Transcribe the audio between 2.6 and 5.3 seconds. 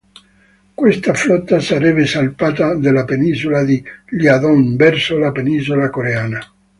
dalla penisola di Liaodong verso